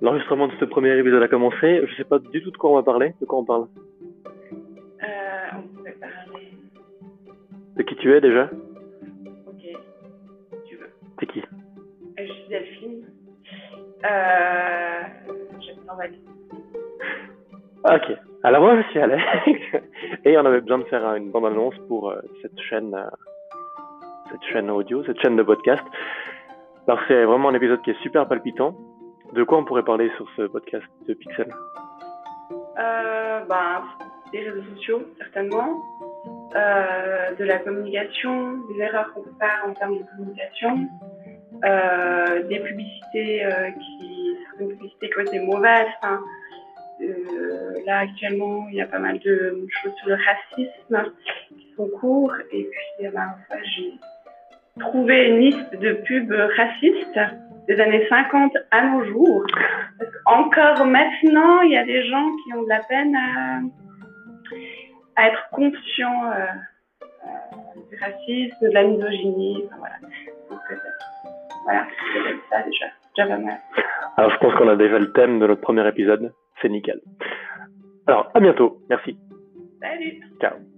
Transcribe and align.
l'enregistrement 0.00 0.48
de 0.48 0.52
ce 0.60 0.64
premier 0.64 0.96
épisode 0.98 1.22
a 1.22 1.28
commencé. 1.28 1.82
Je 1.86 1.94
sais 1.96 2.04
pas 2.04 2.18
du 2.18 2.42
tout 2.42 2.50
de 2.50 2.56
quoi 2.56 2.70
on 2.70 2.74
va 2.74 2.82
parler. 2.82 3.14
De 3.20 3.26
quoi 3.26 3.38
on 3.40 3.44
parle 3.44 3.66
Euh, 5.02 5.06
on 5.56 5.62
pourrait 5.76 5.92
parler. 6.00 6.48
De 7.76 7.82
qui 7.82 7.96
tu 7.96 8.12
es 8.14 8.20
déjà 8.20 8.50
Ok. 9.46 9.62
Tu 10.66 10.76
veux. 10.76 10.90
T'es 11.18 11.26
qui 11.26 11.40
Euh, 11.40 11.42
Je 12.26 12.32
suis 12.32 12.48
Delphine. 12.48 13.04
Euh, 14.04 15.02
J'aime 15.60 15.76
bien 15.84 15.94
Valérie. 15.96 16.22
Ah, 17.84 17.96
Ok. 17.96 18.16
Alors 18.44 18.62
moi, 18.62 18.80
je 18.80 18.88
suis 18.90 19.00
Alex. 19.00 19.22
Et 20.24 20.36
on 20.38 20.44
avait 20.44 20.60
besoin 20.60 20.78
de 20.78 20.84
faire 20.84 21.04
euh, 21.06 21.16
une 21.16 21.30
bande-annonce 21.30 21.74
pour 21.88 22.10
euh, 22.10 22.20
cette 22.40 22.58
chaîne, 22.60 22.94
euh, 22.94 23.08
cette 24.30 24.42
chaîne 24.52 24.70
audio, 24.70 25.02
cette 25.04 25.20
chaîne 25.20 25.36
de 25.36 25.42
podcast. 25.42 25.82
Alors 26.86 27.00
c'est 27.08 27.24
vraiment 27.24 27.48
un 27.50 27.54
épisode 27.54 27.82
qui 27.82 27.90
est 27.90 28.00
super 28.02 28.26
palpitant. 28.28 28.74
De 29.32 29.44
quoi 29.44 29.58
on 29.58 29.64
pourrait 29.64 29.84
parler 29.84 30.10
sur 30.16 30.26
ce 30.36 30.42
podcast 30.42 30.86
de 31.06 31.12
Pixel 31.12 31.52
Euh, 32.78 33.44
ben, 33.44 33.84
des 34.32 34.40
réseaux 34.40 34.62
sociaux, 34.74 35.02
certainement. 35.18 35.82
Euh, 36.56 37.34
de 37.34 37.44
la 37.44 37.58
communication, 37.58 38.54
des 38.72 38.80
erreurs 38.80 39.12
qu'on 39.12 39.22
peut 39.22 39.34
faire 39.38 39.64
en 39.66 39.74
termes 39.74 39.98
de 39.98 40.04
communication. 40.16 40.88
Euh, 41.62 42.42
des 42.44 42.60
publicités 42.60 43.46
qui, 43.78 44.36
certaines 44.48 44.76
publicités 44.76 45.10
qui 45.10 45.18
ont 45.18 45.22
été 45.22 45.40
mauvaises. 45.40 45.86
Là, 47.86 47.98
actuellement, 47.98 48.66
il 48.70 48.76
y 48.76 48.80
a 48.80 48.86
pas 48.86 48.98
mal 48.98 49.18
de 49.18 49.66
choses 49.82 49.92
sur 49.96 50.08
le 50.08 50.16
racisme 50.16 51.12
qui 51.50 51.74
sont 51.76 51.88
cours. 52.00 52.34
Et 52.50 52.64
puis, 52.64 52.86
eh 53.00 53.08
ben, 53.08 53.34
j'ai 53.76 53.92
trouvé 54.80 55.28
une 55.28 55.38
liste 55.40 55.76
de 55.76 55.92
pubs 55.92 56.32
racistes 56.56 57.20
des 57.68 57.80
années 57.80 58.06
50 58.08 58.52
à 58.70 58.86
nos 58.86 59.04
jours. 59.04 59.44
Parce 59.98 60.10
qu'encore 60.24 60.86
maintenant, 60.86 61.60
il 61.60 61.72
y 61.72 61.76
a 61.76 61.84
des 61.84 62.08
gens 62.08 62.26
qui 62.42 62.54
ont 62.54 62.62
de 62.62 62.68
la 62.68 62.80
peine 62.80 63.14
à, 63.14 63.60
à 65.16 65.28
être 65.28 65.48
conscients 65.52 66.30
euh, 66.32 66.46
euh, 67.02 67.80
du 67.90 67.96
racisme, 68.02 68.56
de 68.62 68.72
la 68.72 68.84
misogynie. 68.84 69.64
Enfin, 69.66 69.76
voilà. 69.78 69.94
Donc, 70.50 70.60
euh, 70.70 70.76
voilà, 71.64 71.86
c'est 72.12 72.56
ça 72.56 72.62
déjà. 72.62 72.86
Déjà 73.16 73.28
pas 73.28 73.38
mal. 73.38 73.58
Alors 74.16 74.30
je 74.32 74.38
pense 74.38 74.54
qu'on 74.54 74.68
a 74.68 74.76
déjà 74.76 74.98
le 74.98 75.12
thème 75.12 75.38
de 75.38 75.46
notre 75.46 75.60
premier 75.60 75.86
épisode. 75.86 76.32
C'est 76.62 76.68
nickel. 76.68 77.00
Alors 78.06 78.30
à 78.34 78.40
bientôt. 78.40 78.78
Merci. 78.88 79.18
Salut 79.80 80.20
Ciao. 80.40 80.77